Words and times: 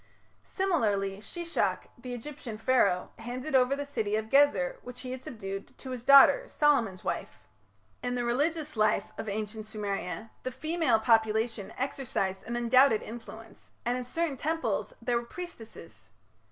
Similarly 0.47 1.21
Shishak, 1.21 1.89
the 1.95 2.15
Egyptian 2.15 2.57
Pharaoh, 2.57 3.11
handed 3.19 3.53
over 3.53 3.75
the 3.75 3.85
city 3.85 4.15
of 4.15 4.29
Gezer, 4.29 4.77
which 4.81 5.01
he 5.01 5.11
had 5.11 5.21
subdued, 5.23 5.77
to 5.77 5.91
his 5.91 6.03
daughter, 6.03 6.47
Solomon's 6.47 7.03
wife. 7.03 7.37
In 8.01 8.15
the 8.15 8.23
religious 8.25 8.75
life 8.75 9.11
of 9.19 9.29
ancient 9.29 9.67
Sumeria 9.67 10.31
the 10.41 10.49
female 10.51 10.97
population 10.97 11.71
exercised 11.77 12.41
an 12.45 12.55
undoubted 12.55 13.03
influence, 13.03 13.69
and 13.85 13.95
in 13.95 14.03
certain 14.03 14.37
temples 14.37 14.91
there 15.03 15.17
were 15.17 15.23
priestesses. 15.27 16.09